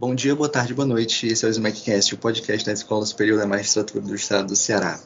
[0.00, 1.26] Bom dia, boa tarde, boa noite.
[1.26, 4.96] Esse é o SmackCast, o podcast da Escola Superior da Magistratura do Estado do Ceará.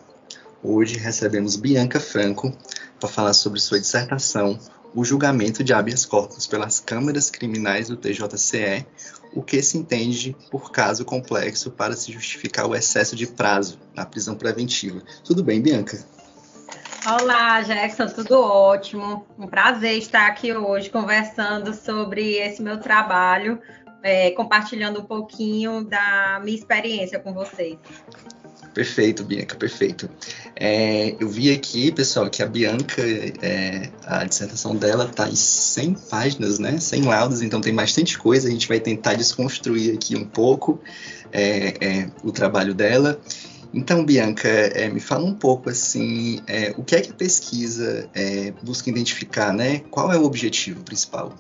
[0.63, 2.53] Hoje recebemos Bianca Franco
[3.01, 4.59] para falar sobre sua dissertação
[4.95, 8.87] O julgamento de habeas corpus pelas câmaras criminais do TJCE,
[9.33, 14.05] o que se entende por caso complexo para se justificar o excesso de prazo na
[14.05, 15.01] prisão preventiva.
[15.25, 16.05] Tudo bem, Bianca?
[17.05, 19.27] Olá, Jackson, tudo ótimo.
[19.37, 23.59] Um prazer estar aqui hoje conversando sobre esse meu trabalho,
[24.03, 27.79] é, compartilhando um pouquinho da minha experiência com vocês.
[28.75, 30.09] Perfeito, Bianca, perfeito.
[30.57, 33.03] É, eu vi aqui, pessoal, que a Bianca,
[33.43, 36.79] é, a dissertação dela está em 100 páginas, né?
[36.79, 38.49] 100 laudos, então tem bastante coisa.
[38.49, 40.81] A gente vai tentar desconstruir aqui um pouco
[41.31, 43.21] é, é o trabalho dela.
[43.75, 48.09] Então, Bianca, é, me fala um pouco assim, é, o que é que a pesquisa
[48.15, 49.81] é, busca identificar, né?
[49.91, 51.35] Qual é o objetivo principal?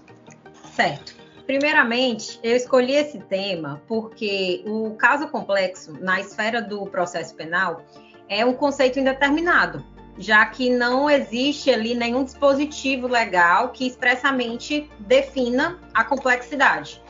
[0.74, 1.21] Certo.
[1.46, 7.82] Primeiramente, eu escolhi esse tema porque o caso complexo na esfera do processo penal
[8.28, 9.84] é um conceito indeterminado,
[10.16, 17.02] já que não existe ali nenhum dispositivo legal que expressamente defina a complexidade.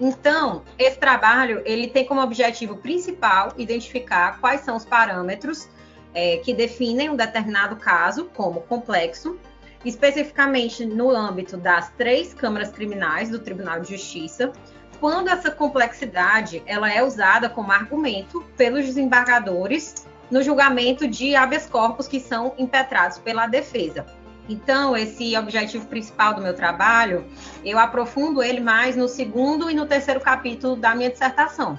[0.00, 5.68] Então, esse trabalho ele tem como objetivo principal identificar quais são os parâmetros
[6.14, 9.38] é, que definem um determinado caso como complexo,
[9.84, 14.52] especificamente no âmbito das três câmaras criminais do Tribunal de Justiça,
[15.00, 22.08] quando essa complexidade ela é usada como argumento pelos desembargadores no julgamento de habeas corpus
[22.08, 24.04] que são impetrados pela defesa.
[24.48, 27.26] Então, esse objetivo principal do meu trabalho,
[27.64, 31.78] eu aprofundo ele mais no segundo e no terceiro capítulo da minha dissertação.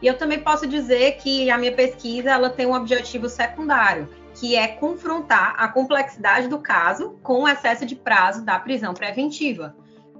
[0.00, 4.54] E eu também posso dizer que a minha pesquisa ela tem um objetivo secundário, que
[4.54, 9.74] é confrontar a complexidade do caso com o excesso de prazo da prisão preventiva,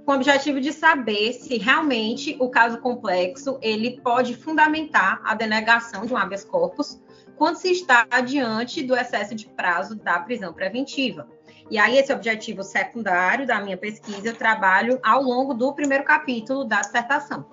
[0.05, 6.05] com o objetivo de saber se realmente o caso complexo ele pode fundamentar a denegação
[6.05, 7.01] de um habeas corpus
[7.37, 11.29] quando se está diante do excesso de prazo da prisão preventiva.
[11.71, 16.65] E aí, esse objetivo secundário da minha pesquisa, eu trabalho ao longo do primeiro capítulo
[16.65, 17.47] da dissertação.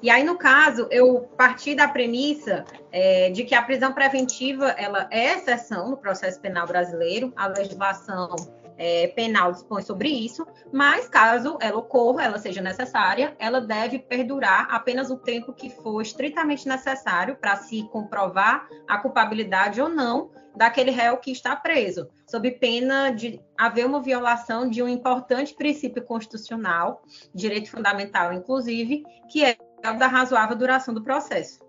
[0.00, 5.08] E aí, no caso, eu parti da premissa é, de que a prisão preventiva ela
[5.10, 8.36] é exceção no processo penal brasileiro, a legislação
[8.78, 14.68] é, penal dispõe sobre isso, mas caso ela ocorra, ela seja necessária, ela deve perdurar
[14.70, 20.92] apenas o tempo que for estritamente necessário para se comprovar a culpabilidade ou não daquele
[20.92, 27.02] réu que está preso, sob pena de haver uma violação de um importante princípio constitucional,
[27.34, 31.60] direito fundamental, inclusive, que é da razoável duração do processo.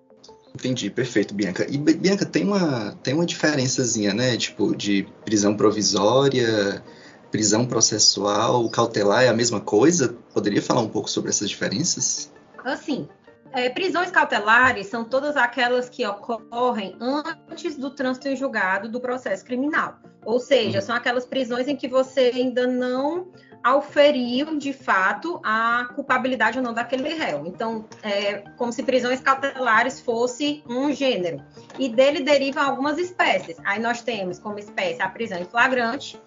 [0.53, 1.65] Entendi, perfeito, Bianca.
[1.69, 4.35] E Bianca, tem uma, tem uma diferençazinha, né?
[4.35, 6.83] Tipo, de prisão provisória,
[7.31, 10.15] prisão processual, cautelar é a mesma coisa?
[10.33, 12.31] Poderia falar um pouco sobre essas diferenças?
[12.65, 13.07] Assim,
[13.51, 19.45] é, prisões cautelares são todas aquelas que ocorrem antes do trânsito em julgado do processo
[19.45, 19.99] criminal.
[20.25, 20.85] Ou seja, uhum.
[20.85, 23.27] são aquelas prisões em que você ainda não
[23.63, 27.45] auferiu de fato a culpabilidade ou não daquele réu.
[27.45, 31.43] Então, é como se prisões cautelares fosse um gênero.
[31.77, 33.57] E dele derivam algumas espécies.
[33.65, 36.19] Aí nós temos como espécie a prisão em flagrante,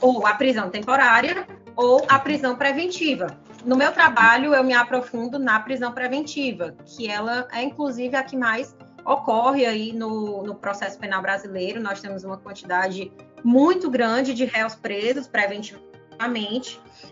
[0.00, 1.46] ou a prisão temporária,
[1.76, 3.26] ou a prisão preventiva.
[3.64, 8.36] No meu trabalho, eu me aprofundo na prisão preventiva, que ela é inclusive a que
[8.36, 11.80] mais ocorre aí no, no processo penal brasileiro.
[11.80, 15.93] Nós temos uma quantidade muito grande de réus presos preventivamente,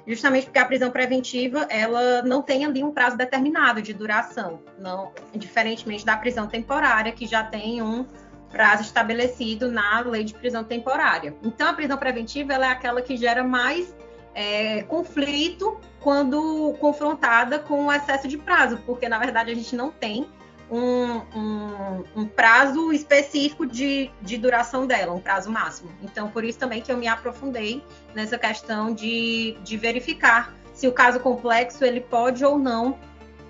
[0.07, 5.13] justamente porque a prisão preventiva ela não tem ali um prazo determinado de duração, não,
[5.35, 8.07] diferentemente da prisão temporária que já tem um
[8.51, 11.35] prazo estabelecido na lei de prisão temporária.
[11.43, 13.95] Então, a prisão preventiva é aquela que gera mais
[14.35, 19.91] é, conflito quando confrontada com o excesso de prazo, porque na verdade a gente não
[19.91, 20.27] tem
[20.72, 25.91] um, um, um prazo específico de, de, duração dela, um prazo máximo.
[26.03, 27.84] Então, por isso também que eu me aprofundei
[28.15, 32.98] nessa questão de, de verificar se o caso complexo ele pode ou não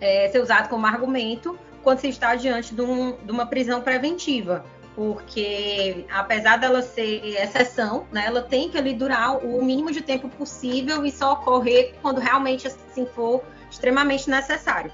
[0.01, 4.65] é, ser usado como argumento quando se está diante de, um, de uma prisão preventiva
[4.95, 10.29] porque apesar dela ser exceção, né, ela tem que ali durar o mínimo de tempo
[10.29, 14.93] possível e só ocorrer quando realmente assim for extremamente necessário.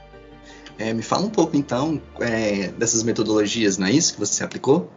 [0.78, 4.90] É, me fala um pouco então é, dessas metodologias, não é isso que você aplicou?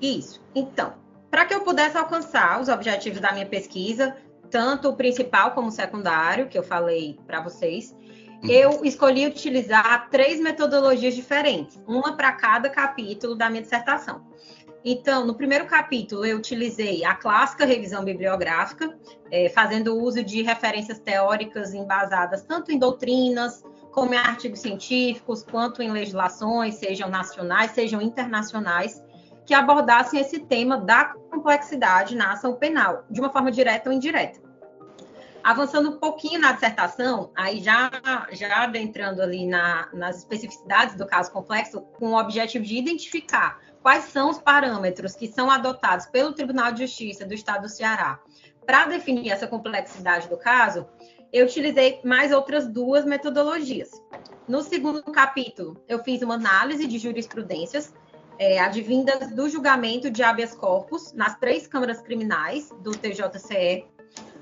[0.00, 0.40] Isso.
[0.54, 0.92] Então,
[1.30, 4.14] para que eu pudesse alcançar os objetivos da minha pesquisa,
[4.50, 7.94] tanto o principal como o secundário, que eu falei para vocês,
[8.48, 14.22] eu escolhi utilizar três metodologias diferentes, uma para cada capítulo da minha dissertação.
[14.84, 18.94] Então, no primeiro capítulo, eu utilizei a clássica revisão bibliográfica,
[19.30, 23.64] é, fazendo uso de referências teóricas embasadas tanto em doutrinas
[23.94, 29.00] como em artigos científicos, quanto em legislações, sejam nacionais, sejam internacionais,
[29.46, 34.42] que abordassem esse tema da complexidade na ação penal, de uma forma direta ou indireta.
[35.44, 37.90] Avançando um pouquinho na dissertação, aí já,
[38.32, 44.04] já adentrando ali na, nas especificidades do caso complexo, com o objetivo de identificar quais
[44.04, 48.18] são os parâmetros que são adotados pelo Tribunal de Justiça do Estado do Ceará
[48.64, 50.88] para definir essa complexidade do caso,
[51.34, 53.90] eu utilizei mais outras duas metodologias.
[54.46, 57.92] No segundo capítulo, eu fiz uma análise de jurisprudências
[58.38, 63.84] é, advindas do julgamento de habeas corpus nas três câmaras criminais do TJCE,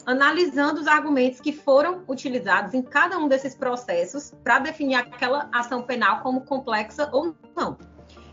[0.05, 5.83] analisando os argumentos que foram utilizados em cada um desses processos para definir aquela ação
[5.83, 7.79] penal como complexa ou não.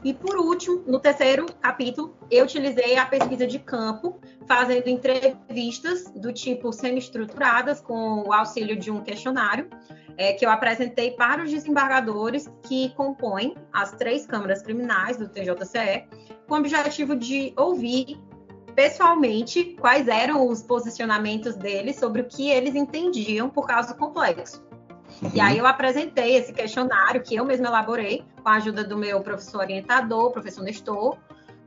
[0.04, 6.32] E por último, no terceiro capítulo, eu utilizei a pesquisa de campo, fazendo entrevistas do
[6.32, 9.68] tipo semi-estruturadas, com o auxílio de um questionário,
[10.18, 16.08] é, que eu apresentei para os desembargadores que compõem as três câmaras criminais do TJCE,
[16.48, 18.18] com o objetivo de ouvir
[18.76, 24.69] pessoalmente quais eram os posicionamentos deles sobre o que eles entendiam por caso complexo.
[25.22, 25.32] Uhum.
[25.34, 29.22] E aí eu apresentei esse questionário que eu mesma elaborei com a ajuda do meu
[29.22, 31.18] professor orientador, professor Nestor,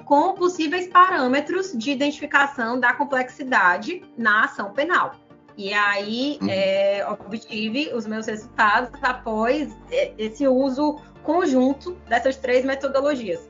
[0.04, 5.14] com possíveis parâmetros de identificação da complexidade na ação penal.
[5.56, 6.48] E aí uhum.
[6.50, 9.70] é, obtive os meus resultados após
[10.18, 13.40] esse uso conjunto dessas três metodologias.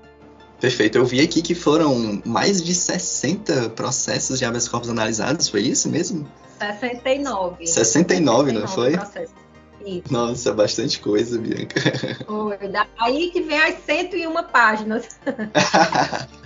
[0.61, 0.99] Perfeito.
[0.99, 5.89] Eu vi aqui que foram mais de 60 processos de habeas corpus analisados, foi isso
[5.89, 6.29] mesmo?
[6.61, 7.67] 69.
[7.67, 8.93] 69, 69 não foi?
[8.93, 9.35] Processos.
[9.85, 10.05] Isso.
[10.11, 11.81] Nossa, bastante coisa, Bianca.
[12.27, 15.09] Foi, daí que vem as 101 páginas.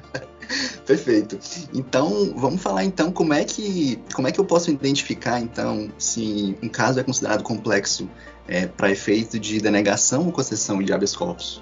[0.86, 1.38] Perfeito.
[1.74, 6.56] Então, vamos falar então como é que como é que eu posso identificar então se
[6.62, 8.08] um caso é considerado complexo
[8.46, 11.60] é, para efeito de denegação ou concessão de habeas corpus?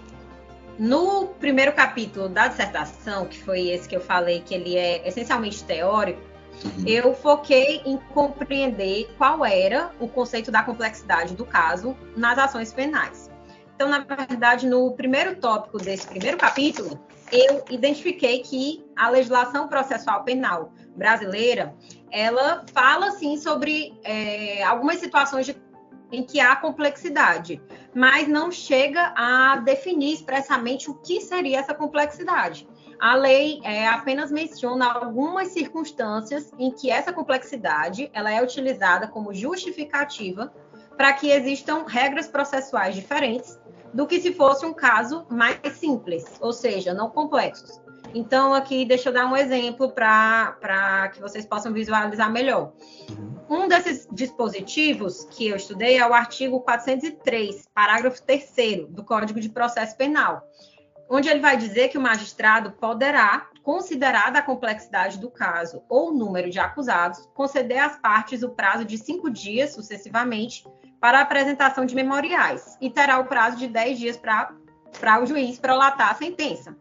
[0.79, 5.65] No primeiro capítulo da dissertação, que foi esse que eu falei que ele é essencialmente
[5.65, 6.21] teórico,
[6.63, 6.85] Uhum.
[6.87, 13.31] Eu foquei em compreender qual era o conceito da complexidade do caso nas ações penais.
[13.75, 16.99] Então, na verdade, no primeiro tópico desse primeiro capítulo,
[17.33, 21.75] eu identifiquei que a legislação processual penal brasileira,
[22.11, 25.57] ela fala, sim, sobre é, algumas situações de,
[26.13, 27.61] em que há complexidade,
[27.93, 32.69] mas não chega a definir expressamente o que seria essa complexidade.
[32.99, 39.35] A lei é, apenas menciona algumas circunstâncias em que essa complexidade ela é utilizada como
[39.35, 40.53] justificativa
[40.97, 43.59] para que existam regras processuais diferentes
[43.93, 47.81] do que se fosse um caso mais simples, ou seja, não complexos.
[48.13, 52.73] Então, aqui, deixa eu dar um exemplo para que vocês possam visualizar melhor.
[53.49, 59.49] Um desses dispositivos que eu estudei é o artigo 403, parágrafo 3 do Código de
[59.49, 60.43] Processo Penal
[61.09, 66.15] onde ele vai dizer que o magistrado poderá, considerada a complexidade do caso ou o
[66.15, 70.65] número de acusados, conceder às partes o prazo de cinco dias, sucessivamente,
[71.01, 75.59] para a apresentação de memoriais, e terá o prazo de dez dias para o juiz
[75.59, 76.77] prolatar a sentença.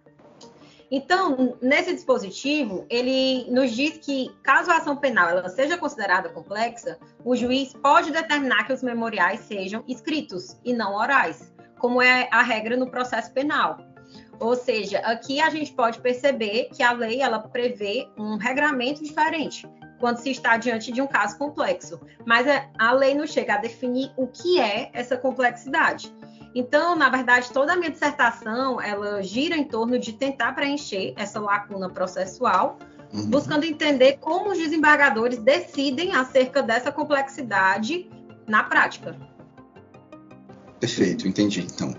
[0.96, 7.00] Então, nesse dispositivo, ele nos diz que, caso a ação penal ela seja considerada complexa,
[7.26, 12.44] o juiz pode determinar que os memoriais sejam escritos e não orais, como é a
[12.44, 13.78] regra no processo penal.
[14.40, 19.68] Ou seja, aqui a gente pode perceber que a lei ela prevê um regramento diferente
[20.00, 23.58] quando se está diante de um caso complexo, mas é, a lei não chega a
[23.58, 26.14] definir o que é essa complexidade.
[26.54, 31.40] Então, na verdade, toda a minha dissertação ela gira em torno de tentar preencher essa
[31.40, 32.78] lacuna processual,
[33.14, 33.30] uhum.
[33.30, 38.10] buscando entender como os desembargadores decidem acerca dessa complexidade
[38.46, 39.16] na prática.
[40.80, 41.62] Perfeito, entendi.
[41.62, 41.96] Então,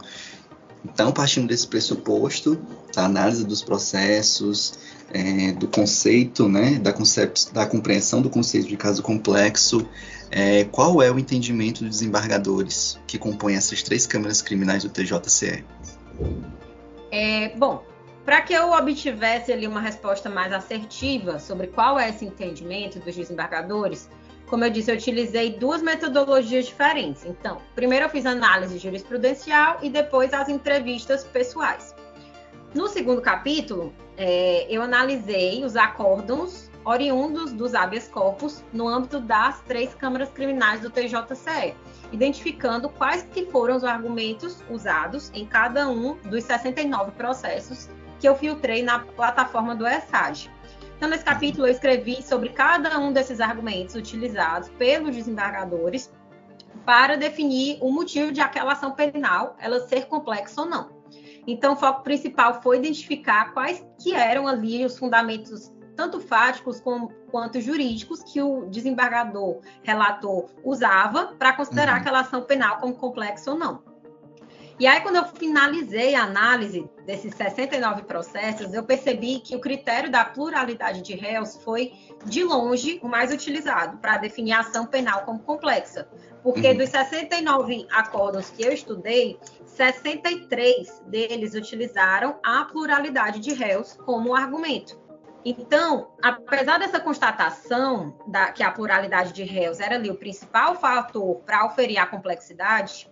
[0.85, 2.59] então, partindo desse pressuposto,
[2.95, 4.79] da análise dos processos,
[5.13, 9.89] é, do conceito, né, da, concep da compreensão do conceito de caso complexo,
[10.31, 15.65] é, qual é o entendimento dos desembargadores que compõem essas três câmaras criminais do TJCE?
[17.11, 17.83] É, bom,
[18.25, 23.15] para que eu obtivesse ali uma resposta mais assertiva sobre qual é esse entendimento dos
[23.15, 24.09] desembargadores,
[24.47, 27.25] como eu disse, eu utilizei duas metodologias diferentes.
[27.25, 31.95] Então, primeiro eu fiz análise jurisprudencial e depois as entrevistas pessoais.
[32.75, 39.61] No segundo capítulo, é, eu analisei os acórdãos oriundos dos habeas corpus no âmbito das
[39.63, 41.75] três câmaras criminais do TJCE,
[42.13, 47.89] identificando quais que foram os argumentos usados em cada um dos 69 processos
[48.21, 50.51] que eu filtrei na plataforma do ESAGE.
[50.97, 56.13] Então, nesse capítulo, eu escrevi sobre cada um desses argumentos utilizados pelos desembargadores
[56.85, 60.91] para definir o motivo de aquela ação penal ela ser complexa ou não.
[61.47, 67.13] Então, o foco principal foi identificar quais que eram ali os fundamentos tanto fáticos como,
[67.31, 72.01] quanto jurídicos que o desembargador relator usava para considerar uhum.
[72.01, 73.94] aquela ação penal como complexa ou não.
[74.79, 80.11] E aí, quando eu finalizei a análise desses 69 processos, eu percebi que o critério
[80.11, 81.93] da pluralidade de réus foi,
[82.25, 86.09] de longe, o mais utilizado para definir a ação penal como complexa.
[86.43, 86.77] Porque uhum.
[86.77, 95.05] dos 69 acordos que eu estudei, 63 deles utilizaram a pluralidade de réus como argumento.
[95.45, 101.37] Então, apesar dessa constatação da, que a pluralidade de réus era ali o principal fator
[101.45, 103.11] para oferir a complexidade,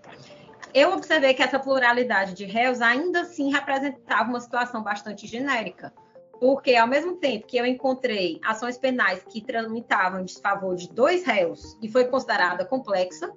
[0.75, 5.93] eu observei que essa pluralidade de réus ainda assim representava uma situação bastante genérica.
[6.41, 11.25] Porque, ao mesmo tempo que eu encontrei ações penais que tramitavam em desfavor de dois
[11.25, 13.31] réus e foi considerada complexa,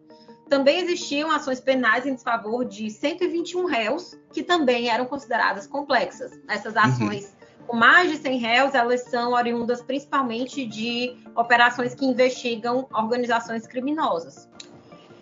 [0.50, 6.32] também existiam ações penais em desfavor de 121 réus que também eram consideradas complexas.
[6.48, 6.82] Essas uhum.
[6.82, 7.66] ações uhum.
[7.68, 14.50] com mais de 100 réus, elas são oriundas principalmente de operações que investigam organizações criminosas.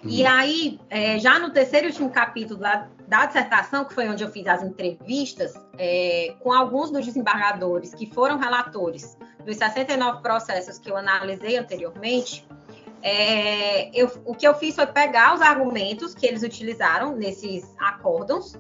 [0.06, 0.30] E uhum.
[0.30, 4.30] aí, é, já no terceiro e último capítulo da, da, dissertação, que foi onde eu
[4.30, 10.90] fiz as entrevistas, é, com alguns dos desembargadores que foram relatores dos 69 processos que
[10.90, 12.46] eu analisei anteriormente,
[13.02, 18.58] é, eu, o que eu fiz foi pegar os argumentos que eles utilizaram nesses acórdons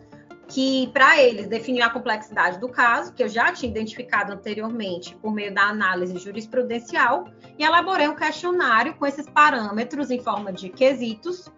[0.53, 5.33] que para eles definiu a complexidade do caso, que eu já tinha identificado anteriormente por
[5.33, 7.25] meio da análise jurisprudencial,
[7.57, 11.51] e elaborei um questionário com esses parâmetros em forma de quesitos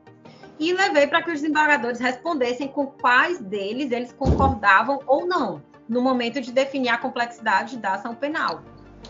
[0.58, 6.02] e levei para que os desembargadores respondessem com quais deles eles concordavam ou não no
[6.02, 8.64] momento de definir a complexidade da ação penal.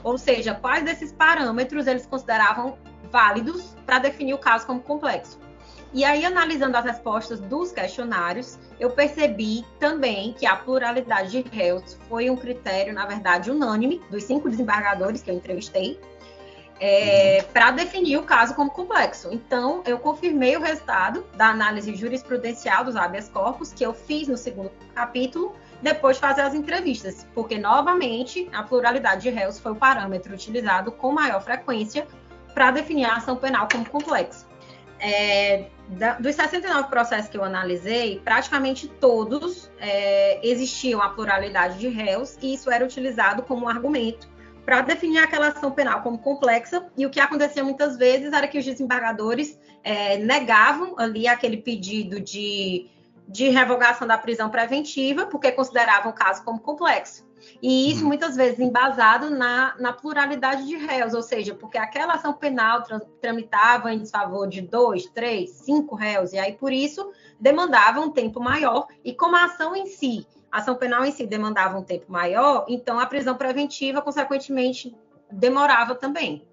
[0.03, 2.75] Ou seja, quais desses parâmetros eles consideravam
[3.11, 5.44] válidos para definir o caso como complexo.
[5.95, 11.97] E aí, analisando as respostas dos questionários, eu percebi também que a pluralidade de réus
[12.09, 15.97] foi um critério, na verdade, unânime dos cinco desembargadores que eu entrevistei,
[16.81, 17.53] é, uhum.
[17.53, 19.29] para definir o caso como complexo.
[19.31, 24.35] Então, eu confirmei o resultado da análise jurisprudencial dos habeas corpus que eu fiz no
[24.35, 29.75] segundo capítulo, depois de fazer as entrevistas, porque, novamente, a pluralidade de réus foi o
[29.77, 32.05] parâmetro utilizado com maior frequência
[32.53, 34.53] para definir a ação penal como complexa
[34.99, 41.87] é, da, dos 69 processos que eu analisei, praticamente todos é, existiam a pluralidade de
[41.87, 44.27] réus e isso era utilizado como um argumento
[44.65, 46.87] para definir aquela ação penal como complexa.
[46.97, 52.19] E o que acontecia muitas vezes era que os desembargadores é, negavam ali aquele pedido
[52.19, 52.89] de,
[53.27, 57.24] de revogação da prisão preventiva, porque consideravam o caso como complexo.
[57.61, 58.07] E isso uhum.
[58.07, 62.83] muitas vezes embasado na, na pluralidade de réus, ou seja, porque aquela ação penal
[63.21, 68.39] tramitava em desfavor de dois, três, cinco réus, e aí por isso demandava um tempo
[68.39, 72.11] maior, e como a ação em si, a ação penal em si demandava um tempo
[72.11, 74.95] maior, então a prisão preventiva, consequentemente,
[75.31, 76.47] demorava também.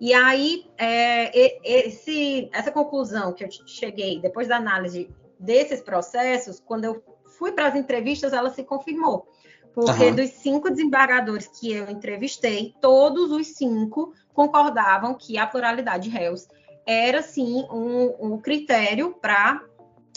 [0.00, 1.30] E aí, é,
[1.64, 7.02] esse, essa conclusão que eu cheguei depois da análise desses processos, quando eu
[7.38, 9.28] fui para as entrevistas, ela se confirmou.
[9.74, 10.14] Porque uhum.
[10.14, 16.46] dos cinco desembargadores que eu entrevistei, todos os cinco concordavam que a pluralidade de réus
[16.86, 19.62] era, sim, um, um critério para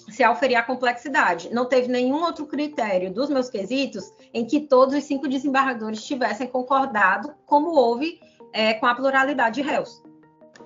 [0.10, 1.50] se auferir a complexidade.
[1.52, 6.48] Não teve nenhum outro critério dos meus quesitos em que todos os cinco desembargadores tivessem
[6.48, 8.20] concordado, como houve
[8.54, 10.02] é, com a pluralidade de réus.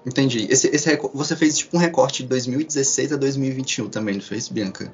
[0.06, 0.48] Entendi.
[0.50, 4.92] Esse, esse, você fez tipo um recorte de 2016 a 2021 também, não fez, Bianca?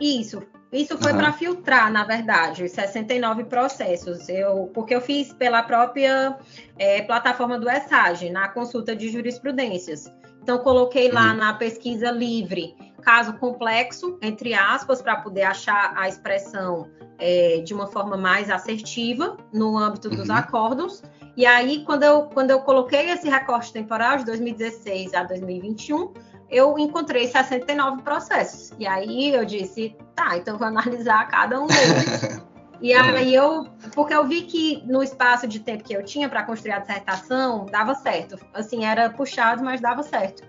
[0.00, 0.42] Isso.
[0.70, 1.18] Isso foi uhum.
[1.18, 4.28] para filtrar, na verdade, os 69 processos.
[4.28, 6.36] Eu, porque eu fiz pela própria
[6.78, 10.12] é, plataforma do ESAGE, na consulta de jurisprudências.
[10.42, 11.36] Então, coloquei lá uhum.
[11.38, 17.86] na pesquisa livre caso complexo, entre aspas, para poder achar a expressão é, de uma
[17.86, 20.34] forma mais assertiva no âmbito dos uhum.
[20.34, 21.02] acordos.
[21.36, 26.12] E aí, quando eu, quando eu coloquei esse recorte temporal de 2016 a 2021,
[26.50, 28.72] eu encontrei 69 processos.
[28.78, 32.42] E aí eu disse, tá, então vou analisar cada um deles.
[32.80, 36.42] e aí eu, porque eu vi que no espaço de tempo que eu tinha para
[36.42, 38.38] construir a dissertação, dava certo.
[38.54, 40.42] Assim, era puxado, mas dava certo.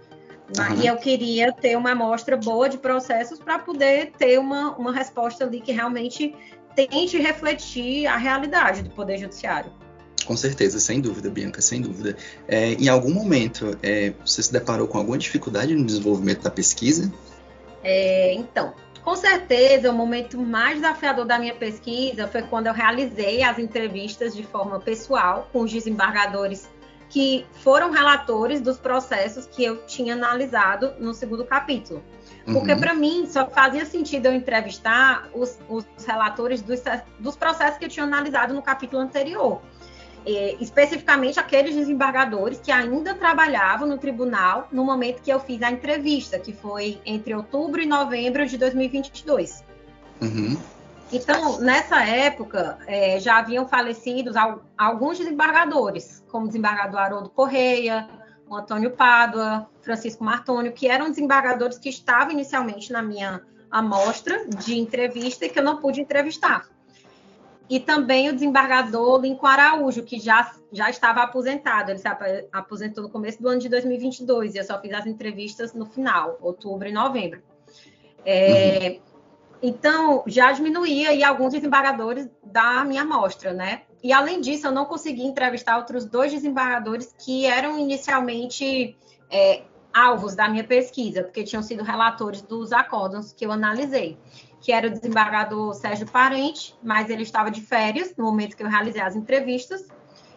[0.57, 0.81] Uhum.
[0.81, 5.43] E eu queria ter uma amostra boa de processos para poder ter uma, uma resposta
[5.43, 6.35] ali que realmente
[6.75, 9.71] tente refletir a realidade do Poder Judiciário.
[10.29, 12.15] Com certeza, sem dúvida, Bianca, sem dúvida.
[12.47, 17.11] É, em algum momento, é, você se deparou com alguma dificuldade no desenvolvimento da pesquisa?
[17.83, 23.41] É, então, com certeza, o momento mais desafiador da minha pesquisa foi quando eu realizei
[23.41, 26.69] as entrevistas de forma pessoal com os desembargadores
[27.09, 32.03] que foram relatores dos processos que eu tinha analisado no segundo capítulo.
[32.45, 32.79] Porque, uhum.
[32.79, 36.83] para mim, só fazia sentido eu entrevistar os, os relatores dos,
[37.17, 39.59] dos processos que eu tinha analisado no capítulo anterior.
[40.31, 45.71] É, especificamente aqueles desembargadores que ainda trabalhavam no tribunal no momento que eu fiz a
[45.71, 49.63] entrevista, que foi entre outubro e novembro de 2022.
[50.21, 50.55] Uhum.
[51.11, 54.31] Então, nessa época, é, já haviam falecido
[54.77, 58.07] alguns desembargadores, como o desembargador Haroldo Correia,
[58.47, 64.77] o Antônio Pádua, Francisco Martônio, que eram desembargadores que estavam inicialmente na minha amostra de
[64.77, 66.67] entrevista e que eu não pude entrevistar.
[67.69, 71.91] E também o desembargador Lincoln Araújo, que já, já estava aposentado.
[71.91, 72.07] Ele se
[72.51, 76.37] aposentou no começo do ano de 2022 e eu só fiz as entrevistas no final,
[76.41, 77.43] outubro e novembro.
[78.25, 79.09] É, uhum.
[79.61, 83.83] Então, já diminuía alguns desembargadores da minha amostra, né?
[84.01, 88.97] E além disso, eu não consegui entrevistar outros dois desembargadores que eram inicialmente
[89.29, 94.17] é, alvos da minha pesquisa, porque tinham sido relatores dos acórdons que eu analisei,
[94.61, 98.67] que era o desembargador Sérgio Parente, mas ele estava de férias no momento que eu
[98.67, 99.87] realizei as entrevistas,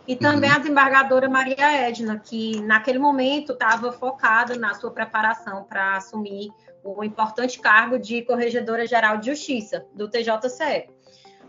[0.07, 0.57] e também uhum.
[0.57, 6.51] a desembargadora Maria Edna, que naquele momento estava focada na sua preparação para assumir
[6.83, 10.89] o importante cargo de Corregedora Geral de Justiça do TJCE.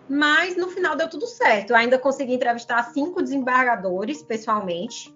[0.08, 1.72] Mas no final deu tudo certo.
[1.72, 5.16] Eu ainda consegui entrevistar cinco desembargadores pessoalmente,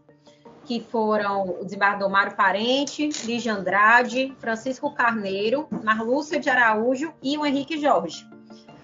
[0.67, 7.45] que foram o desembargador Mário Parente, Lígia Andrade, Francisco Carneiro, Marlúcia de Araújo e o
[7.45, 8.27] Henrique Jorge.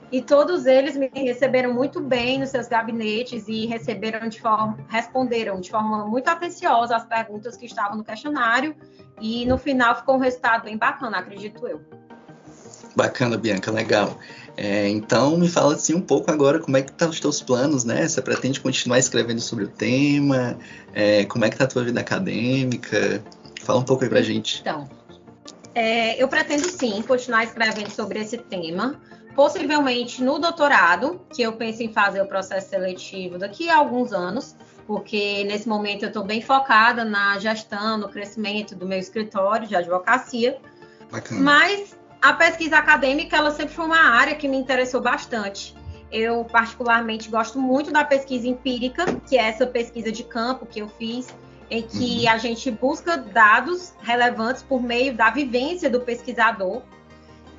[0.10, 5.60] E todos eles me receberam muito bem nos seus gabinetes e receberam de forma, responderam
[5.60, 8.76] de forma muito atenciosa as perguntas que estavam no questionário.
[9.20, 11.82] E no final ficou um resultado bem bacana, acredito eu.
[12.96, 14.18] Bacana, Bianca, legal.
[14.56, 17.84] É, então, me fala assim um pouco agora como é que tá os teus planos,
[17.84, 18.08] né?
[18.08, 20.58] Você pretende continuar escrevendo sobre o tema?
[20.94, 23.24] É, como é que tá a tua vida acadêmica?
[23.64, 24.62] Fala um pouco aí pra gente.
[24.62, 24.88] Então,
[25.74, 29.02] é, eu pretendo sim continuar escrevendo sobre esse tema,
[29.36, 34.56] possivelmente no doutorado, que eu penso em fazer o processo seletivo daqui a alguns anos,
[34.86, 39.76] porque nesse momento eu estou bem focada na gestão, no crescimento do meu escritório de
[39.76, 40.60] advocacia.
[41.12, 41.42] Bacana.
[41.42, 45.76] Mas a pesquisa acadêmica, ela sempre foi uma área que me interessou bastante.
[46.10, 50.88] Eu, particularmente, gosto muito da pesquisa empírica, que é essa pesquisa de campo que eu
[50.88, 51.36] fiz,
[51.70, 52.32] em que uhum.
[52.32, 56.82] a gente busca dados relevantes por meio da vivência do pesquisador.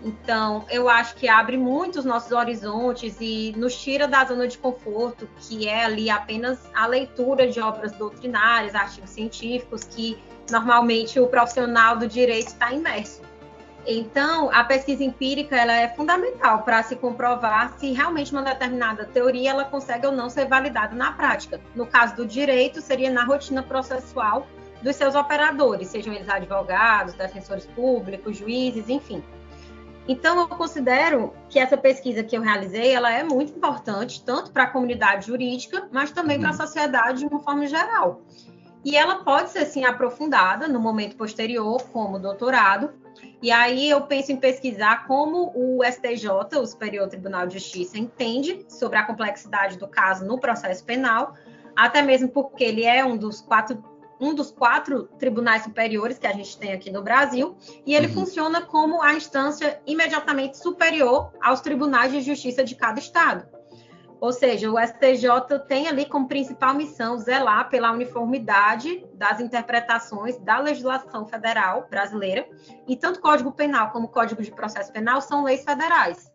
[0.03, 4.57] Então, eu acho que abre muito os nossos horizontes e nos tira da zona de
[4.57, 10.17] conforto, que é ali apenas a leitura de obras doutrinárias, artigos científicos, que
[10.51, 13.34] normalmente o profissional do direito está imerso.
[13.87, 19.51] Então, a pesquisa empírica ela é fundamental para se comprovar se realmente uma determinada teoria
[19.51, 21.61] ela consegue ou não ser validada na prática.
[21.75, 24.47] No caso do direito, seria na rotina processual
[24.83, 29.23] dos seus operadores, sejam eles advogados, defensores públicos, juízes, enfim.
[30.07, 34.65] Então, eu considero que essa pesquisa que eu realizei, ela é muito importante, tanto para
[34.65, 36.59] a comunidade jurídica, mas também para a uhum.
[36.59, 38.21] sociedade de uma forma geral.
[38.85, 42.93] E ela pode ser, sim, aprofundada no momento posterior, como doutorado,
[43.43, 48.65] e aí eu penso em pesquisar como o STJ, o Superior Tribunal de Justiça, entende
[48.69, 51.35] sobre a complexidade do caso no processo penal,
[51.77, 53.83] até mesmo porque ele é um dos quatro
[54.21, 58.15] um dos quatro tribunais superiores que a gente tem aqui no Brasil, e ele uhum.
[58.15, 63.45] funciona como a instância imediatamente superior aos tribunais de justiça de cada estado.
[64.21, 70.59] Ou seja, o STJ tem ali como principal missão zelar pela uniformidade das interpretações da
[70.59, 72.49] legislação federal brasileira,
[72.89, 76.33] e tanto o Código Penal como o Código de Processo Penal são leis federais.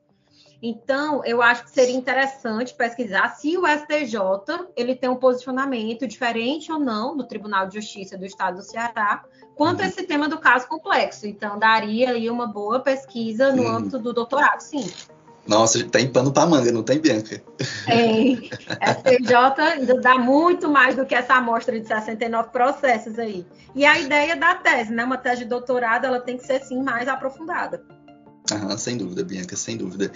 [0.61, 6.69] Então, eu acho que seria interessante pesquisar se o STJ ele tem um posicionamento diferente
[6.71, 9.23] ou não do Tribunal de Justiça do Estado do Ceará
[9.55, 11.25] quanto a esse tema do caso complexo.
[11.25, 14.91] Então, daria aí uma boa pesquisa no âmbito do doutorado, sim.
[15.49, 17.41] Nossa, tem pano para manga, não tem, Bianca?
[17.87, 18.35] Tem.
[18.35, 23.43] STJ ainda dá muito mais do que essa amostra de 69 processos aí.
[23.73, 25.03] E a ideia da tese, né?
[25.03, 27.83] Uma tese de doutorado, ela tem que ser, sim, mais aprofundada.
[28.51, 30.11] Ah, sem dúvida, Bianca, sem dúvida.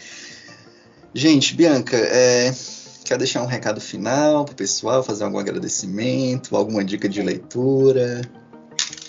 [1.16, 2.54] Gente, Bianca, é...
[3.04, 8.22] quer deixar um recado final para o pessoal, fazer algum agradecimento, alguma dica de leitura?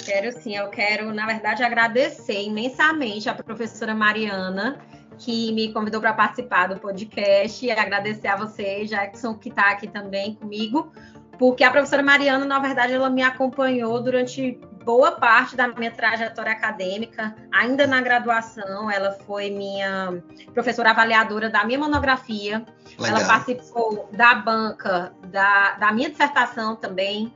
[0.07, 4.79] Quero sim, eu quero, na verdade, agradecer imensamente a professora Mariana
[5.19, 9.87] que me convidou para participar do podcast e agradecer a você, Jackson, que está aqui
[9.87, 10.93] também comigo,
[11.39, 16.53] porque a professora Mariana, na verdade, ela me acompanhou durante boa parte da minha trajetória
[16.53, 20.23] acadêmica, ainda na graduação, ela foi minha
[20.53, 22.65] professora avaliadora da minha monografia,
[22.99, 23.17] Legal.
[23.17, 27.33] ela participou da banca da, da minha dissertação também,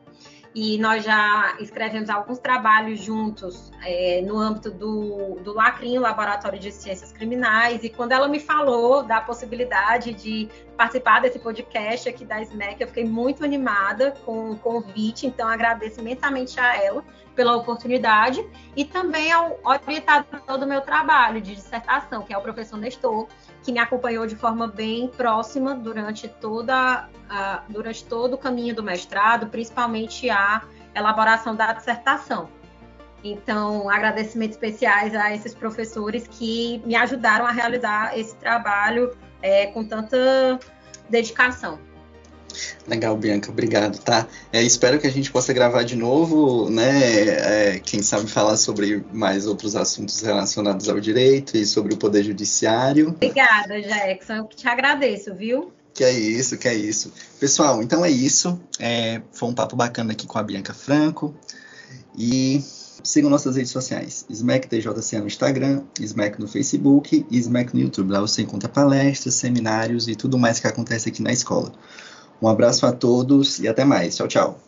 [0.55, 6.73] e nós já escrevemos alguns trabalhos juntos é, no âmbito do, do Lacrinho, Laboratório de
[6.73, 12.43] Ciências Criminais, e quando ela me falou da possibilidade de participar desse podcast aqui da
[12.43, 18.45] SMEC, eu fiquei muito animada com o convite, então agradeço imensamente a ela pela oportunidade
[18.75, 23.29] e também ao orientador do meu trabalho de dissertação, que é o professor Nestor,
[23.63, 28.83] que me acompanhou de forma bem próxima durante toda a, durante todo o caminho do
[28.83, 30.63] mestrado, principalmente a
[30.95, 32.49] elaboração da dissertação.
[33.23, 39.85] Então, agradecimentos especiais a esses professores que me ajudaram a realizar esse trabalho é, com
[39.85, 40.59] tanta
[41.09, 41.79] dedicação.
[42.87, 44.27] Legal, Bianca, obrigado, tá?
[44.53, 47.75] É, espero que a gente possa gravar de novo, né?
[47.75, 52.25] É, quem sabe falar sobre mais outros assuntos relacionados ao direito e sobre o poder
[52.25, 53.09] judiciário.
[53.09, 54.35] Obrigada, Jackson.
[54.35, 55.73] Eu te agradeço, viu?
[55.93, 57.13] Que é isso, que é isso.
[57.41, 58.59] Pessoal, então é isso.
[58.79, 61.35] É, foi um papo bacana aqui com a Bianca Franco.
[62.17, 62.63] E
[63.03, 64.25] sigam nossas redes sociais.
[64.29, 68.13] Smack TJC no Instagram, Smack no Facebook e Smack no YouTube.
[68.13, 71.73] Lá você encontra palestras, seminários e tudo mais que acontece aqui na escola.
[72.41, 74.17] Um abraço a todos e até mais.
[74.17, 74.68] Tchau, tchau.